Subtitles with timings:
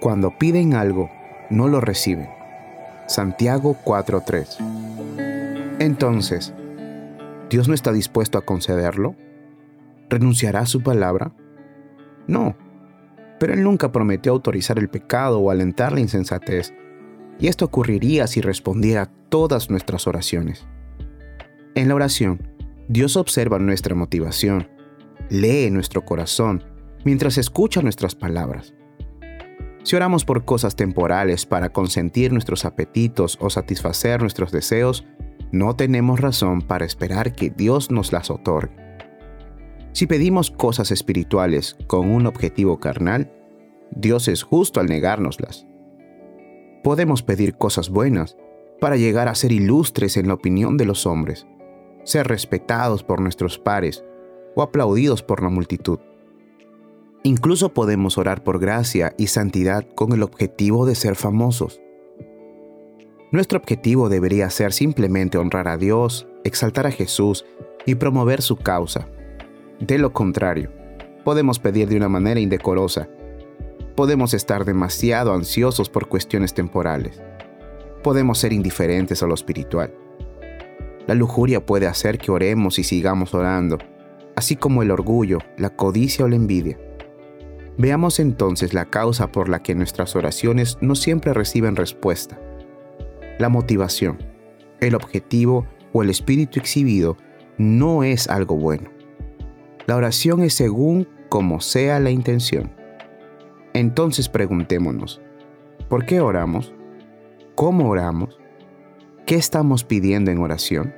[0.00, 1.10] Cuando piden algo,
[1.50, 2.28] no lo reciben.
[3.06, 4.58] Santiago 4:3.
[5.80, 6.54] Entonces,
[7.50, 9.16] ¿Dios no está dispuesto a concederlo?
[10.08, 11.32] ¿Renunciará a su palabra?
[12.26, 12.56] No,
[13.40, 16.74] pero Él nunca prometió autorizar el pecado o alentar la insensatez,
[17.40, 20.66] y esto ocurriría si respondiera a todas nuestras oraciones.
[21.74, 22.52] En la oración,
[22.88, 24.68] Dios observa nuestra motivación,
[25.30, 26.64] lee nuestro corazón,
[27.04, 28.74] mientras escucha nuestras palabras.
[29.88, 35.06] Si oramos por cosas temporales para consentir nuestros apetitos o satisfacer nuestros deseos,
[35.50, 38.76] no tenemos razón para esperar que Dios nos las otorgue.
[39.92, 43.32] Si pedimos cosas espirituales con un objetivo carnal,
[43.90, 45.66] Dios es justo al negárnoslas.
[46.84, 48.36] Podemos pedir cosas buenas
[48.82, 51.46] para llegar a ser ilustres en la opinión de los hombres,
[52.04, 54.04] ser respetados por nuestros pares
[54.54, 55.98] o aplaudidos por la multitud.
[57.24, 61.80] Incluso podemos orar por gracia y santidad con el objetivo de ser famosos.
[63.32, 67.44] Nuestro objetivo debería ser simplemente honrar a Dios, exaltar a Jesús
[67.84, 69.08] y promover su causa.
[69.80, 70.70] De lo contrario,
[71.24, 73.08] podemos pedir de una manera indecorosa.
[73.96, 77.20] Podemos estar demasiado ansiosos por cuestiones temporales.
[78.02, 79.92] Podemos ser indiferentes a lo espiritual.
[81.06, 83.78] La lujuria puede hacer que oremos y sigamos orando,
[84.36, 86.78] así como el orgullo, la codicia o la envidia.
[87.78, 92.40] Veamos entonces la causa por la que nuestras oraciones no siempre reciben respuesta.
[93.38, 94.18] La motivación,
[94.80, 97.16] el objetivo o el espíritu exhibido
[97.56, 98.90] no es algo bueno.
[99.86, 102.72] La oración es según como sea la intención.
[103.74, 105.20] Entonces preguntémonos,
[105.88, 106.74] ¿por qué oramos?
[107.54, 108.40] ¿Cómo oramos?
[109.24, 110.94] ¿Qué estamos pidiendo en oración?